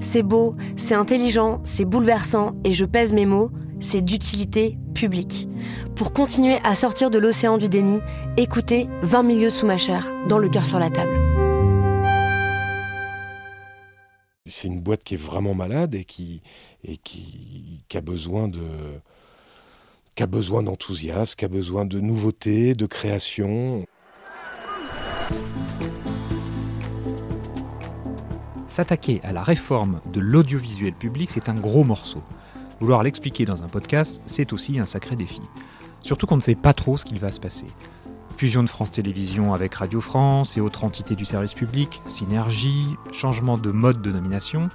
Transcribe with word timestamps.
C'est 0.00 0.22
beau, 0.22 0.54
c'est 0.76 0.94
intelligent, 0.94 1.58
c'est 1.64 1.84
bouleversant, 1.84 2.52
et 2.64 2.72
je 2.72 2.84
pèse 2.84 3.12
mes 3.12 3.26
mots, 3.26 3.50
c'est 3.80 4.00
d'utilité 4.00 4.78
publique. 4.94 5.48
Pour 5.96 6.12
continuer 6.12 6.58
à 6.64 6.74
sortir 6.74 7.10
de 7.10 7.18
l'océan 7.18 7.58
du 7.58 7.68
déni, 7.68 8.00
écoutez 8.36 8.88
20 9.02 9.22
milieux 9.22 9.50
sous 9.50 9.66
ma 9.66 9.78
chair, 9.78 10.10
dans 10.28 10.38
le 10.38 10.48
cœur 10.48 10.64
sur 10.64 10.78
la 10.78 10.90
table. 10.90 11.18
C'est 14.46 14.68
une 14.68 14.80
boîte 14.80 15.04
qui 15.04 15.14
est 15.14 15.22
vraiment 15.22 15.54
malade 15.54 15.94
et 15.94 16.04
qui, 16.04 16.42
a 17.94 18.00
besoin 18.00 18.50
a 20.18 20.26
besoin 20.26 20.62
d'enthousiasme, 20.62 21.34
qui 21.36 21.44
a 21.44 21.48
besoin 21.48 21.86
de 21.86 21.98
nouveautés, 22.00 22.74
de 22.74 22.86
création. 22.86 23.86
S'attaquer 28.80 29.20
à 29.24 29.34
la 29.34 29.42
réforme 29.42 30.00
de 30.10 30.20
l'audiovisuel 30.20 30.94
public, 30.94 31.30
c'est 31.30 31.50
un 31.50 31.54
gros 31.54 31.84
morceau. 31.84 32.22
Vouloir 32.80 33.02
l'expliquer 33.02 33.44
dans 33.44 33.62
un 33.62 33.66
podcast, 33.66 34.22
c'est 34.24 34.54
aussi 34.54 34.78
un 34.78 34.86
sacré 34.86 35.16
défi. 35.16 35.42
Surtout 36.00 36.26
qu'on 36.26 36.38
ne 36.38 36.40
sait 36.40 36.54
pas 36.54 36.72
trop 36.72 36.96
ce 36.96 37.04
qu'il 37.04 37.18
va 37.18 37.30
se 37.30 37.40
passer. 37.40 37.66
Fusion 38.38 38.62
de 38.62 38.70
France 38.70 38.92
Télévisions 38.92 39.52
avec 39.52 39.74
Radio 39.74 40.00
France 40.00 40.56
et 40.56 40.62
autres 40.62 40.84
entités 40.84 41.14
du 41.14 41.26
service 41.26 41.52
public, 41.52 42.00
synergie, 42.08 42.86
changement 43.12 43.58
de 43.58 43.70
mode 43.70 44.00
de 44.00 44.12
nomination. 44.12 44.70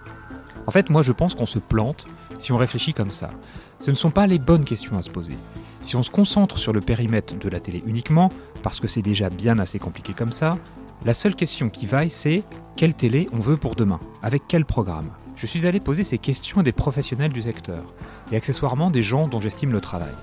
En 0.67 0.71
fait, 0.71 0.91
moi 0.91 1.01
je 1.01 1.11
pense 1.11 1.33
qu'on 1.33 1.47
se 1.47 1.57
plante 1.57 2.05
si 2.37 2.51
on 2.51 2.57
réfléchit 2.57 2.93
comme 2.93 3.09
ça. 3.09 3.31
Ce 3.79 3.89
ne 3.89 3.95
sont 3.95 4.11
pas 4.11 4.27
les 4.27 4.37
bonnes 4.37 4.65
questions 4.65 4.99
à 4.99 5.01
se 5.01 5.09
poser. 5.09 5.39
Si 5.81 5.95
on 5.95 6.03
se 6.03 6.11
concentre 6.11 6.59
sur 6.59 6.73
le 6.73 6.79
périmètre 6.79 7.39
de 7.39 7.49
la 7.49 7.59
télé 7.59 7.81
uniquement, 7.87 8.29
parce 8.61 8.79
que 8.79 8.87
c'est 8.87 9.01
déjà 9.01 9.31
bien 9.31 9.57
assez 9.57 9.79
compliqué 9.79 10.13
comme 10.13 10.31
ça, 10.31 10.59
la 11.03 11.13
seule 11.13 11.35
question 11.35 11.69
qui 11.69 11.85
vaille, 11.85 12.09
c'est 12.09 12.43
quelle 12.75 12.93
télé 12.93 13.27
on 13.33 13.39
veut 13.39 13.57
pour 13.57 13.75
demain? 13.75 13.99
Avec 14.23 14.43
quel 14.47 14.65
programme? 14.65 15.11
Je 15.35 15.47
suis 15.47 15.65
allé 15.65 15.79
poser 15.79 16.03
ces 16.03 16.17
questions 16.17 16.61
à 16.61 16.63
des 16.63 16.71
professionnels 16.71 17.33
du 17.33 17.41
secteur, 17.41 17.83
et 18.31 18.37
accessoirement 18.37 18.89
des 18.89 19.03
gens 19.03 19.27
dont 19.27 19.41
j'estime 19.41 19.71
le 19.71 19.81
travail. 19.81 20.13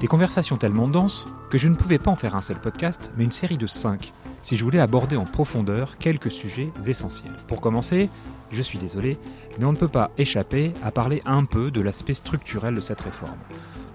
Des 0.00 0.08
conversations 0.08 0.56
tellement 0.56 0.88
denses 0.88 1.26
que 1.50 1.58
je 1.58 1.68
ne 1.68 1.76
pouvais 1.76 1.98
pas 1.98 2.10
en 2.10 2.16
faire 2.16 2.34
un 2.34 2.40
seul 2.40 2.60
podcast, 2.60 3.12
mais 3.16 3.24
une 3.24 3.32
série 3.32 3.56
de 3.56 3.66
cinq, 3.66 4.12
si 4.42 4.56
je 4.56 4.64
voulais 4.64 4.80
aborder 4.80 5.16
en 5.16 5.24
profondeur 5.24 5.96
quelques 5.98 6.32
sujets 6.32 6.70
essentiels. 6.86 7.36
Pour 7.46 7.60
commencer, 7.60 8.10
je 8.50 8.62
suis 8.62 8.78
désolé, 8.78 9.16
mais 9.58 9.64
on 9.64 9.72
ne 9.72 9.78
peut 9.78 9.88
pas 9.88 10.10
échapper 10.18 10.74
à 10.82 10.90
parler 10.90 11.22
un 11.24 11.44
peu 11.44 11.70
de 11.70 11.80
l'aspect 11.80 12.14
structurel 12.14 12.74
de 12.74 12.80
cette 12.80 13.00
réforme. 13.00 13.38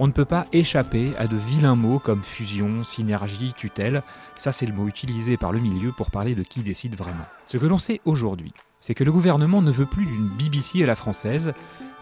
On 0.02 0.08
ne 0.08 0.14
peut 0.14 0.24
pas 0.24 0.46
échapper 0.54 1.12
à 1.18 1.28
de 1.28 1.36
vilains 1.36 1.76
mots 1.76 2.00
comme 2.00 2.24
fusion, 2.24 2.86
synergie, 2.86 3.52
tutelle. 3.52 4.02
Ça, 4.38 4.54
c'est 4.54 4.66
le 4.66 4.72
mot 4.72 4.88
utilisé 4.88 5.36
par 5.36 5.52
le 5.52 5.60
milieu 5.60 5.92
pour 5.92 6.10
parler 6.10 6.36
de 6.36 6.44
qui 6.44 6.62
décide 6.62 6.96
vraiment. 6.96 7.26
Ce 7.46 7.58
que 7.58 7.66
l'on 7.66 7.78
sait 7.78 8.00
aujourd'hui, 8.06 8.54
c'est 8.80 8.96
que 8.96 9.04
le 9.04 9.12
gouvernement 9.12 9.62
ne 9.62 9.72
veut 9.72 9.86
plus 9.86 10.06
d'une 10.06 10.30
BBC 10.30 10.82
à 10.84 10.88
la 10.88 10.96
française, 10.96 11.52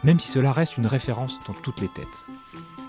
même 0.04 0.20
si 0.20 0.28
cela 0.28 0.52
reste 0.52 0.78
une 0.78 0.86
référence 0.86 1.40
dans 1.48 1.56
toutes 1.56 1.82
les 1.82 1.88
têtes. 1.88 2.06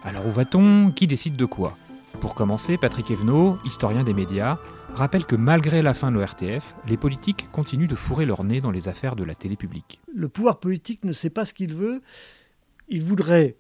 Alors 0.05 0.27
où 0.27 0.31
va-t-on? 0.31 0.91
Qui 0.91 1.07
décide 1.07 1.37
de 1.37 1.47
quoi? 1.47 1.75
Pour 2.21 2.35
commencer, 2.35 2.77
Patrick 2.77 3.11
Evenot, 3.11 3.59
historien 3.65 4.05
des 4.05 4.13
médias, 4.13 4.59
rappelle 4.95 5.25
que 5.25 5.37
malgré 5.37 5.81
la 5.81 5.95
fin 5.95 6.11
de 6.11 6.17
l'ORTF, 6.19 6.75
les 6.87 6.99
politiques 6.99 7.49
continuent 7.51 7.89
de 7.89 7.95
fourrer 7.95 8.27
leur 8.27 8.45
nez 8.45 8.61
dans 8.61 8.71
les 8.71 8.89
affaires 8.89 9.17
de 9.17 9.25
la 9.25 9.35
télé 9.35 9.57
publique. 9.57 10.01
Le 10.15 10.29
pouvoir 10.29 10.61
politique 10.61 11.03
ne 11.05 11.13
sait 11.13 11.31
pas 11.31 11.47
ce 11.47 11.55
qu'il 11.55 11.73
veut. 11.73 12.03
Il 12.89 13.03
voudrait, 13.03 13.57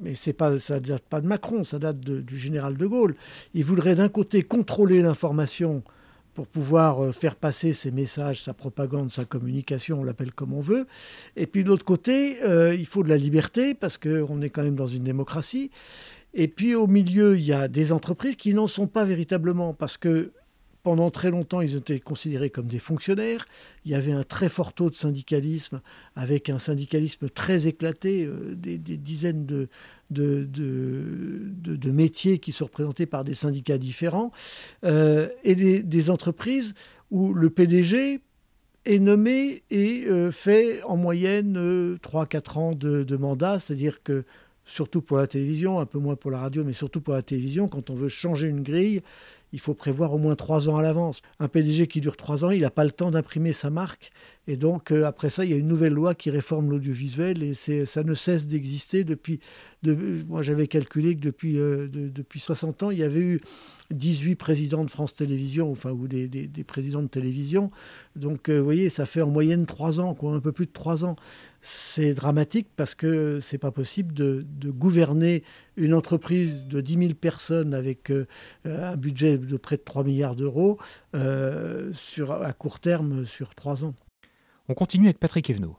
mais 0.00 0.14
pas, 0.32 0.58
ça 0.58 0.74
ne 0.74 0.80
date 0.80 1.02
pas 1.02 1.20
de 1.20 1.26
Macron, 1.26 1.64
ça 1.64 1.78
date 1.78 2.00
du 2.00 2.38
général 2.38 2.76
de 2.76 2.86
Gaulle, 2.86 3.14
il 3.54 3.64
voudrait 3.64 3.94
d'un 3.94 4.08
côté 4.08 4.42
contrôler 4.42 5.02
l'information 5.02 5.82
pour 6.38 6.46
pouvoir 6.46 7.02
euh, 7.02 7.10
faire 7.10 7.34
passer 7.34 7.72
ses 7.72 7.90
messages, 7.90 8.44
sa 8.44 8.54
propagande, 8.54 9.10
sa 9.10 9.24
communication, 9.24 10.02
on 10.02 10.04
l'appelle 10.04 10.32
comme 10.32 10.52
on 10.52 10.60
veut. 10.60 10.86
Et 11.34 11.48
puis 11.48 11.64
de 11.64 11.68
l'autre 11.68 11.84
côté, 11.84 12.40
euh, 12.44 12.76
il 12.76 12.86
faut 12.86 13.02
de 13.02 13.08
la 13.08 13.16
liberté, 13.16 13.74
parce 13.74 13.98
qu'on 13.98 14.40
est 14.40 14.48
quand 14.48 14.62
même 14.62 14.76
dans 14.76 14.86
une 14.86 15.02
démocratie. 15.02 15.72
Et 16.34 16.46
puis 16.46 16.76
au 16.76 16.86
milieu, 16.86 17.36
il 17.36 17.44
y 17.44 17.52
a 17.52 17.66
des 17.66 17.92
entreprises 17.92 18.36
qui 18.36 18.54
n'en 18.54 18.68
sont 18.68 18.86
pas 18.86 19.04
véritablement, 19.04 19.74
parce 19.74 19.96
que 19.96 20.30
pendant 20.88 21.10
très 21.10 21.30
longtemps, 21.30 21.60
ils 21.60 21.76
étaient 21.76 22.00
considérés 22.00 22.48
comme 22.48 22.66
des 22.66 22.78
fonctionnaires. 22.78 23.46
Il 23.84 23.90
y 23.90 23.94
avait 23.94 24.12
un 24.12 24.22
très 24.22 24.48
fort 24.48 24.72
taux 24.72 24.88
de 24.88 24.94
syndicalisme, 24.94 25.82
avec 26.16 26.48
un 26.48 26.58
syndicalisme 26.58 27.28
très 27.28 27.66
éclaté, 27.66 28.24
euh, 28.24 28.54
des, 28.54 28.78
dizaines 28.78 29.44
de, 29.44 29.68
métiers 31.90 32.38
qui 32.38 32.52
sont 32.52 32.64
représentés 32.64 33.04
par 33.04 33.22
des 33.22 33.34
syndicats 33.34 33.76
différents, 33.76 34.32
euh, 34.86 35.28
et 35.44 35.54
des, 35.54 36.08
entreprises 36.08 36.72
où 37.10 37.34
le 37.34 37.50
PDG 37.50 38.20
est 38.86 38.98
nommé 38.98 39.62
et 39.68 40.06
euh, 40.06 40.30
fait 40.30 40.82
en 40.84 40.96
moyenne 40.96 41.98
3-4 42.02 42.58
ans 42.58 42.72
de, 42.72 43.16
mandat, 43.18 43.58
c'est-à-dire 43.58 44.02
que 44.02 44.24
surtout 44.64 45.02
pour 45.02 45.18
la 45.18 45.26
télévision, 45.26 45.80
un 45.80 45.86
peu 45.86 45.98
moins 45.98 46.16
pour 46.16 46.30
la 46.30 46.38
radio, 46.38 46.64
mais 46.64 46.72
surtout 46.72 47.02
pour 47.02 47.12
la 47.12 47.22
télévision, 47.22 47.68
quand 47.68 47.90
on 47.90 47.94
veut 47.94 48.08
changer 48.08 48.48
une 48.48 48.62
grille, 48.62 49.02
il 49.52 49.60
faut 49.60 49.74
prévoir 49.74 50.12
au 50.12 50.18
moins 50.18 50.34
trois 50.34 50.68
ans 50.68 50.76
à 50.76 50.82
l'avance. 50.82 51.22
Un 51.40 51.48
PDG 51.48 51.86
qui 51.86 52.00
dure 52.00 52.16
trois 52.16 52.44
ans, 52.44 52.50
il 52.50 52.62
n'a 52.62 52.70
pas 52.70 52.84
le 52.84 52.90
temps 52.90 53.10
d'imprimer 53.10 53.52
sa 53.52 53.70
marque. 53.70 54.10
Et 54.50 54.56
donc, 54.56 54.92
euh, 54.92 55.04
après 55.04 55.28
ça, 55.28 55.44
il 55.44 55.50
y 55.50 55.54
a 55.54 55.58
une 55.58 55.68
nouvelle 55.68 55.92
loi 55.92 56.14
qui 56.14 56.30
réforme 56.30 56.70
l'audiovisuel 56.70 57.42
et 57.42 57.52
ça 57.54 58.02
ne 58.02 58.14
cesse 58.14 58.46
d'exister 58.46 59.04
depuis. 59.04 59.40
moi, 59.84 60.40
j'avais 60.40 60.66
calculé 60.66 61.14
que 61.14 61.20
depuis, 61.20 61.58
euh, 61.58 61.86
depuis 61.86 62.40
60 62.40 62.84
ans, 62.84 62.90
il 62.90 62.96
y 62.96 63.02
avait 63.02 63.20
eu 63.20 63.40
18 63.90 64.36
présidents 64.36 64.84
de 64.84 64.90
France 64.90 65.14
Télévisions, 65.14 65.70
enfin, 65.70 65.90
ou 65.90 66.08
des, 66.08 66.48
présidents 66.66 67.02
de 67.02 67.08
télévision. 67.08 67.70
Donc, 68.16 68.48
euh, 68.48 68.56
vous 68.56 68.64
voyez, 68.64 68.88
ça 68.88 69.04
fait 69.04 69.20
en 69.20 69.28
moyenne 69.28 69.66
trois 69.66 70.00
ans, 70.00 70.14
quoi, 70.14 70.32
un 70.32 70.40
peu 70.40 70.52
plus 70.52 70.64
de 70.64 70.72
trois 70.72 71.04
ans. 71.04 71.16
C'est 71.60 72.14
dramatique 72.14 72.68
parce 72.74 72.94
que 72.94 73.40
c'est 73.40 73.58
pas 73.58 73.70
possible 73.70 74.14
de, 74.14 74.46
gouverner 74.70 75.42
une 75.76 75.92
entreprise 75.92 76.64
de 76.64 76.80
10 76.80 76.92
000 76.94 77.14
personnes 77.20 77.74
avec 77.74 78.10
un 78.64 78.96
budget 78.96 79.36
de 79.36 79.56
près 79.58 79.76
de 79.76 79.82
3 79.82 80.04
milliards 80.04 80.36
d'euros 80.36 80.78
à 81.12 82.52
court 82.56 82.80
terme 82.80 83.26
sur 83.26 83.54
trois 83.54 83.84
ans. 83.84 83.94
On 84.68 84.74
continue 84.74 85.06
avec 85.06 85.18
Patrick 85.18 85.48
Evenot. 85.48 85.78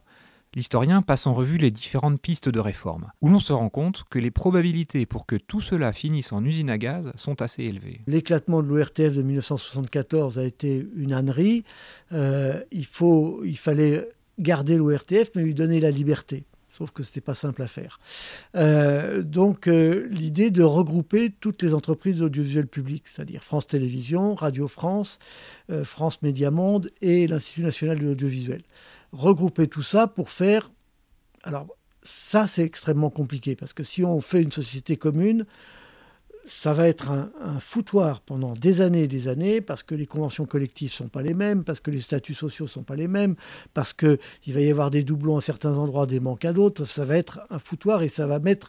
L'historien 0.54 1.00
passe 1.00 1.28
en 1.28 1.34
revue 1.34 1.58
les 1.58 1.70
différentes 1.70 2.20
pistes 2.20 2.48
de 2.48 2.58
réforme, 2.58 3.12
où 3.20 3.28
l'on 3.28 3.38
se 3.38 3.52
rend 3.52 3.68
compte 3.68 4.02
que 4.10 4.18
les 4.18 4.32
probabilités 4.32 5.06
pour 5.06 5.24
que 5.24 5.36
tout 5.36 5.60
cela 5.60 5.92
finisse 5.92 6.32
en 6.32 6.44
usine 6.44 6.70
à 6.70 6.78
gaz 6.78 7.12
sont 7.14 7.40
assez 7.40 7.62
élevées. 7.62 8.00
L'éclatement 8.08 8.60
de 8.60 8.66
l'ORTF 8.66 9.14
de 9.14 9.22
1974 9.22 10.40
a 10.40 10.44
été 10.44 10.84
une 10.96 11.12
ânerie. 11.12 11.62
Euh, 12.12 12.60
il, 12.72 12.84
il 13.44 13.58
fallait 13.58 14.08
garder 14.40 14.76
l'ORTF, 14.76 15.30
mais 15.36 15.42
lui 15.42 15.54
donner 15.54 15.78
la 15.78 15.92
liberté. 15.92 16.44
Sauf 16.80 16.92
que 16.92 17.02
ce 17.02 17.10
n'était 17.10 17.20
pas 17.20 17.34
simple 17.34 17.60
à 17.60 17.66
faire. 17.66 18.00
Euh, 18.56 19.22
donc 19.22 19.68
euh, 19.68 20.08
l'idée 20.10 20.50
de 20.50 20.62
regrouper 20.62 21.28
toutes 21.28 21.60
les 21.60 21.74
entreprises 21.74 22.22
audiovisuelles 22.22 22.68
publiques, 22.68 23.04
c'est-à-dire 23.06 23.44
France 23.44 23.66
Télévisions, 23.66 24.34
Radio 24.34 24.66
France, 24.66 25.18
euh, 25.68 25.84
France 25.84 26.22
Média 26.22 26.50
Monde 26.50 26.90
et 27.02 27.26
l'Institut 27.26 27.64
national 27.64 27.98
de 27.98 28.06
l'audiovisuel. 28.06 28.62
Regrouper 29.12 29.68
tout 29.68 29.82
ça 29.82 30.06
pour 30.06 30.30
faire... 30.30 30.70
Alors 31.42 31.66
ça 32.02 32.46
c'est 32.46 32.64
extrêmement 32.64 33.10
compliqué, 33.10 33.56
parce 33.56 33.74
que 33.74 33.82
si 33.82 34.02
on 34.02 34.22
fait 34.22 34.40
une 34.40 34.52
société 34.52 34.96
commune, 34.96 35.44
ça 36.46 36.72
va 36.72 36.88
être 36.88 37.10
un, 37.10 37.30
foutoir 37.60 38.20
pendant 38.20 38.54
des 38.54 38.80
années 38.80 39.04
et 39.04 39.08
des 39.08 39.28
années 39.28 39.60
parce 39.60 39.82
que 39.82 39.94
les 39.94 40.06
conventions 40.06 40.46
collectives 40.46 40.90
ne 40.90 40.94
sont 40.94 41.08
pas 41.08 41.22
les 41.22 41.34
mêmes, 41.34 41.64
parce 41.64 41.80
que 41.80 41.90
les 41.90 42.00
statuts 42.00 42.34
sociaux 42.34 42.64
ne 42.64 42.70
sont 42.70 42.82
pas 42.82 42.96
les 42.96 43.08
mêmes, 43.08 43.36
parce 43.74 43.92
qu'il 43.92 44.18
va 44.48 44.60
y 44.60 44.70
avoir 44.70 44.90
des 44.90 45.02
doublons 45.02 45.36
à 45.36 45.40
certains 45.40 45.78
endroits, 45.78 46.06
des 46.06 46.20
manques 46.20 46.44
à 46.44 46.52
d'autres. 46.52 46.84
Ça 46.84 47.04
va 47.04 47.16
être 47.16 47.40
un 47.50 47.58
foutoir 47.58 48.02
et 48.02 48.08
ça 48.08 48.26
va 48.26 48.38
mettre 48.38 48.68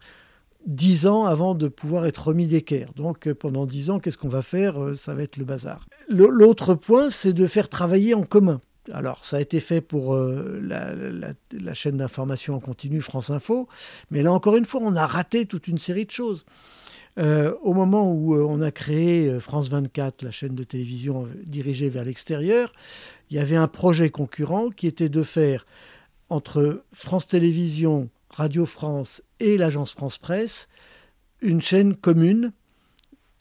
dix 0.66 1.08
ans 1.08 1.26
avant 1.26 1.56
de 1.56 1.68
pouvoir 1.68 2.06
être 2.06 2.28
remis 2.28 2.48
d'équerre. 2.48 2.94
Donc 2.94 3.28
euh, 3.28 3.36
pendant 3.36 3.66
dix 3.66 3.90
ans, 3.90 4.00
qu'est-ce 4.00 4.18
qu'on 4.18 4.30
va 4.30 4.42
faire? 4.42 4.82
Euh, 4.82 4.94
Ça 4.94 5.14
va 5.14 5.24
être 5.24 5.38
le 5.38 5.46
bazar. 5.46 5.86
L'autre 6.10 6.76
point, 6.76 7.10
c'est 7.10 7.34
de 7.34 7.48
faire 7.48 7.70
travailler 7.70 8.14
en 8.14 8.24
commun. 8.24 8.62
Alors, 8.92 9.24
ça 9.24 9.38
a 9.38 9.42
été 9.42 9.60
fait 9.60 9.80
pour 9.80 10.16
euh, 10.16 10.60
la, 10.62 11.74
chaîne 11.74 11.98
d'information 11.98 12.56
en 12.56 12.60
continu 12.60 13.02
France 13.02 13.30
Info, 13.30 13.68
mais 14.10 14.24
là 14.24 14.34
encore 14.34 14.56
une 14.56 14.66
fois, 14.66 14.82
on 14.84 14.96
a 14.96 15.06
raté 15.06 15.46
toute 15.46 15.68
une 15.68 15.78
série 15.78 16.06
de 16.06 16.12
choses. 16.12 16.46
Au 17.18 17.74
moment 17.74 18.12
où 18.12 18.36
on 18.36 18.62
a 18.62 18.72
créé 18.72 19.40
France 19.40 19.70
24, 19.70 20.24
la 20.24 20.32
chaîne 20.32 20.56
de 20.56 20.64
télévision 20.64 21.28
dirigée 21.46 21.90
vers 21.90 22.04
l'extérieur, 22.06 22.72
il 23.30 23.38
y 23.38 23.40
avait 23.40 23.56
un 23.56 23.68
projet 23.68 24.10
concurrent 24.10 24.70
qui 24.70 24.88
était 24.88 25.10
de 25.10 25.24
faire 25.24 25.66
entre 26.30 26.84
France 26.94 27.28
Télévisions, 27.28 28.10
Radio 28.30 28.66
France 28.66 29.22
et 29.40 29.58
l'agence 29.58 29.94
France 29.94 30.18
Presse 30.18 30.68
une 31.42 31.62
chaîne 31.62 31.96
commune 31.96 32.54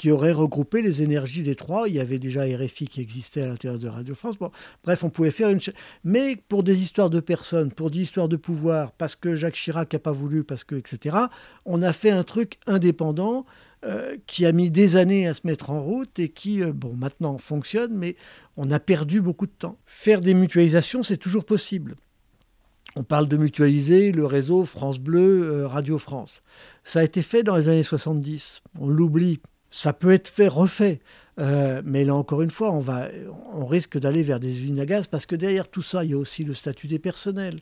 qui 0.01 0.11
aurait 0.11 0.33
regroupé 0.33 0.81
les 0.81 1.03
énergies 1.03 1.43
des 1.43 1.55
trois. 1.55 1.87
Il 1.87 1.95
y 1.95 2.01
avait 2.01 2.19
déjà 2.19 2.45
RFI 2.45 2.89
qui 2.89 3.03
existait 3.03 3.43
à 3.43 3.49
l'intérieur 3.49 3.79
de 3.79 3.87
Radio 3.87 4.15
France. 4.15 4.37
bref, 4.83 5.05
on 5.05 5.11
pouvait 5.11 5.31
faire 5.31 5.51
une. 5.51 5.59
Mais 6.05 6.37
pour 6.49 6.63
des 6.63 6.81
histoires 6.81 7.11
de 7.11 7.21
personnes, 7.21 7.71
pour 7.71 7.91
des 7.91 7.99
histoires 7.99 8.27
de 8.27 8.37
pouvoir, 8.37 8.93
parce 8.93 9.15
que 9.15 9.35
Jacques 9.35 9.57
Chirac 9.57 9.93
n'a 9.93 9.99
pas 9.99 10.11
voulu, 10.11 10.43
parce 10.43 10.65
que, 10.65 10.75
etc., 10.75 11.19
on 11.67 11.83
a 11.83 11.93
fait 11.93 12.09
un 12.09 12.23
truc 12.23 12.57
indépendant 12.67 13.45
euh, 13.85 14.17
qui 14.27 14.47
a 14.47 14.53
mis 14.53 14.71
des 14.71 14.97
années 14.97 15.29
à 15.29 15.35
se 15.35 15.43
mettre 15.45 15.69
en 15.69 15.83
route 15.83 16.19
et 16.19 16.31
qui, 16.31 16.63
euh, 16.63 16.73
bon, 16.73 16.95
maintenant 16.95 17.37
fonctionne, 17.37 17.93
mais 17.93 18.17
on 18.57 18.71
a 18.71 18.81
perdu 18.81 19.21
beaucoup 19.21 19.47
de 19.47 19.53
temps. 19.53 19.77
Faire 19.85 20.23
des 20.23 20.33
mutualisations, 20.33 21.03
c'est 21.03 21.19
toujours 21.19 21.45
possible. 21.45 21.95
On 22.97 23.05
parle 23.05 23.29
de 23.29 23.37
mutualiser 23.37 24.13
le 24.13 24.25
réseau 24.25 24.65
France 24.65 24.99
Bleu, 24.99 25.43
euh, 25.43 25.69
Radio 25.69 25.99
France. 25.99 26.43
Ça 26.85 27.01
a 27.01 27.05
été 27.05 27.21
fait 27.21 27.43
dans 27.43 27.57
les 27.57 27.69
années 27.69 27.83
70. 27.83 28.63
On 28.79 28.89
l'oublie. 28.89 29.41
Ça 29.71 29.93
peut 29.93 30.11
être 30.11 30.29
fait, 30.29 30.49
refait. 30.49 31.01
Euh, 31.39 31.81
mais 31.85 32.05
là 32.05 32.15
encore 32.15 32.43
une 32.43 32.51
fois, 32.51 32.71
on, 32.73 32.81
va, 32.81 33.09
on 33.55 33.65
risque 33.65 33.99
d'aller 33.99 34.23
vers 34.23 34.41
des 34.41 34.61
usines 34.63 34.81
à 34.81 34.87
gaz 34.87 35.07
parce 35.07 35.27
que 35.27 35.37
derrière 35.37 35.69
tout 35.69 35.83
ça, 35.83 36.05
il 36.05 36.11
y 36.11 36.15
a 36.15 36.19
aussi 36.19 36.45
le 36.45 36.53
statut 36.53 36.87
des 36.87 36.99
personnels. 36.99 37.61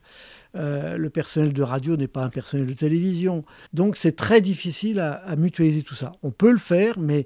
Euh, 0.56 0.96
le 0.96 1.10
personnel 1.10 1.52
de 1.52 1.62
radio 1.62 1.96
n'est 1.96 2.08
pas 2.08 2.24
un 2.24 2.30
personnel 2.30 2.66
de 2.66 2.72
télévision. 2.72 3.44
Donc 3.72 3.96
c'est 3.96 4.16
très 4.16 4.40
difficile 4.40 4.98
à, 5.00 5.12
à, 5.12 5.36
mutualiser 5.36 5.82
tout 5.82 5.94
ça. 5.94 6.12
On 6.22 6.30
peut 6.30 6.50
le 6.50 6.58
faire, 6.58 6.98
mais 6.98 7.24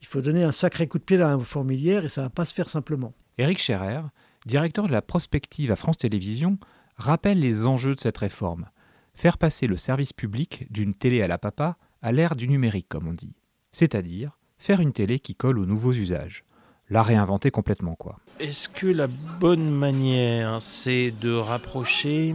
il 0.00 0.06
faut 0.06 0.22
donner 0.22 0.44
un 0.44 0.52
sacré 0.52 0.86
coup 0.86 0.98
de 0.98 1.04
pied 1.04 1.18
dans 1.18 1.36
la 1.36 1.38
fourmilière 1.38 2.04
et 2.04 2.08
ça 2.08 2.22
ne 2.22 2.26
va 2.26 2.30
pas 2.30 2.44
se 2.46 2.54
faire 2.54 2.70
simplement. 2.70 3.12
Éric 3.36 3.58
Scherer, 3.58 4.02
directeur 4.46 4.86
de 4.86 4.92
la 4.92 5.02
prospective 5.02 5.70
à 5.70 5.76
France 5.76 5.98
Télévisions, 5.98 6.58
rappelle 6.96 7.40
les 7.40 7.66
enjeux 7.66 7.94
de 7.94 8.00
cette 8.00 8.18
réforme. 8.18 8.70
Faire 9.14 9.38
passer 9.38 9.66
le 9.66 9.76
service 9.76 10.12
public 10.12 10.66
d'une 10.70 10.94
télé 10.94 11.20
à 11.20 11.28
la 11.28 11.36
papa 11.36 11.76
à 12.00 12.12
l'ère 12.12 12.36
du 12.36 12.48
numérique, 12.48 12.86
comme 12.88 13.08
on 13.08 13.12
dit. 13.12 13.34
C'est-à-dire 13.72 14.38
faire 14.58 14.80
une 14.80 14.92
télé 14.92 15.18
qui 15.18 15.34
colle 15.34 15.58
aux 15.58 15.66
nouveaux 15.66 15.92
usages. 15.92 16.44
La 16.90 17.02
réinventer 17.02 17.50
complètement, 17.50 17.94
quoi. 17.94 18.18
Est-ce 18.40 18.68
que 18.68 18.86
la 18.86 19.06
bonne 19.06 19.70
manière, 19.70 20.60
c'est 20.60 21.12
de 21.12 21.32
rapprocher 21.32 22.34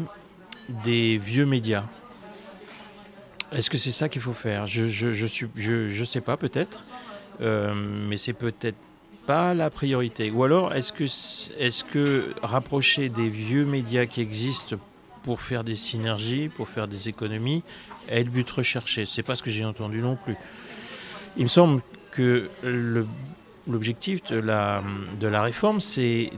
des 0.83 1.17
vieux 1.17 1.45
médias? 1.45 1.85
Est-ce 3.51 3.69
que 3.69 3.77
c'est 3.77 3.91
ça 3.91 4.07
qu'il 4.09 4.21
faut 4.21 4.33
faire? 4.33 4.65
Je 4.65 4.87
je 4.87 6.03
sais 6.05 6.21
pas, 6.21 6.37
peut-être. 6.37 6.83
Euh, 7.41 7.73
mais 8.07 8.17
c'est 8.17 8.33
peut-être 8.33 8.77
pas 9.25 9.53
la 9.53 9.69
priorité 9.69 10.29
Ou 10.29 10.43
alors, 10.43 10.73
est-ce 10.73 10.93
que, 10.93 11.03
est 11.59 11.83
que 11.87 12.33
rapprocher 12.41 13.09
des 13.09 13.27
vieux 13.27 13.65
médias 13.65 14.05
qui 14.05 14.21
existent 14.21 14.77
pour 15.23 15.41
faire 15.41 15.63
des 15.63 15.75
synergies, 15.75 16.49
pour 16.49 16.69
faire 16.69 16.87
des 16.87 17.09
économies, 17.09 17.63
est 18.07 18.23
le 18.23 18.29
but 18.29 18.49
recherché? 18.49 19.05
C'est 19.05 19.23
pas 19.23 19.35
ce 19.35 19.43
que 19.43 19.49
j'ai 19.49 19.65
entendu 19.65 19.99
non 20.01 20.15
plus. 20.15 20.35
Il 21.37 21.43
me 21.43 21.49
semble 21.49 21.81
que 22.11 22.49
l'objectif 23.67 24.23
de 24.23 24.37
la, 24.39 25.41
réforme, 25.41 25.81
c'est 25.81 26.29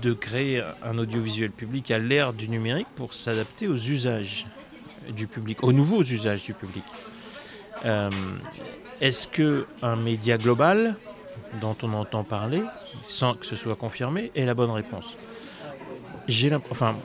de 0.00 0.12
créer 0.14 0.62
un 0.82 0.96
audiovisuel 0.96 1.50
public 1.50 1.90
à 1.90 1.98
l'ère 1.98 2.32
du 2.32 2.48
numérique 2.48 2.88
pour 2.96 3.12
s'adapter 3.12 3.68
aux 3.68 3.76
usages 3.76 4.46
du 5.14 5.26
public, 5.26 5.62
aux 5.62 5.72
nouveaux 5.72 6.02
usages 6.02 6.44
du 6.44 6.54
public. 6.54 6.84
Euh, 7.84 8.10
est-ce 9.00 9.28
que 9.28 9.66
un 9.82 9.96
média 9.96 10.38
global 10.38 10.96
dont 11.60 11.76
on 11.82 11.92
entend 11.92 12.24
parler, 12.24 12.62
sans 13.06 13.34
que 13.34 13.44
ce 13.44 13.56
soit 13.56 13.76
confirmé, 13.76 14.30
est 14.34 14.46
la 14.46 14.54
bonne 14.54 14.70
réponse? 14.70 15.16
J'ai 16.28 16.54
enfin, 16.70 16.96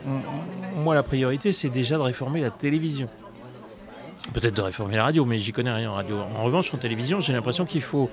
moi, 0.75 0.95
la 0.95 1.03
priorité, 1.03 1.51
c'est 1.51 1.69
déjà 1.69 1.97
de 1.97 2.01
réformer 2.01 2.41
la 2.41 2.51
télévision. 2.51 3.09
Peut-être 4.35 4.53
de 4.53 4.61
réformer 4.61 4.97
la 4.97 5.03
radio, 5.03 5.23
mais 5.23 5.39
j'y 5.39 5.53
connais 5.53 5.71
rien 5.71 5.89
en 5.89 5.93
radio. 5.93 6.19
En 6.19 6.43
revanche, 6.43 6.73
en 6.73 6.77
télévision, 6.77 7.21
j'ai 7.21 7.31
l'impression 7.31 7.65
qu'il 7.65 7.81
faut 7.81 8.09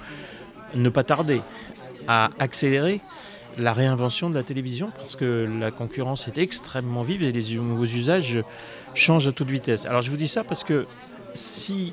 ne 0.73 0.89
pas 0.89 1.03
tarder 1.03 1.43
à 2.07 2.31
accélérer 2.39 3.01
la 3.59 3.73
réinvention 3.73 4.31
de 4.31 4.37
la 4.37 4.45
télévision 4.45 4.93
parce 4.97 5.17
que 5.17 5.51
la 5.59 5.73
concurrence 5.73 6.29
est 6.29 6.39
extrêmement 6.39 7.03
vive 7.03 7.25
et 7.25 7.33
les 7.33 7.57
nouveaux 7.57 7.87
usages 7.87 8.39
changent 8.95 9.27
à 9.27 9.33
toute 9.33 9.51
vitesse. 9.51 9.85
Alors 9.85 10.03
je 10.03 10.13
vous 10.13 10.17
dis 10.17 10.29
ça 10.29 10.45
parce 10.45 10.63
que 10.63 10.87
si 11.35 11.93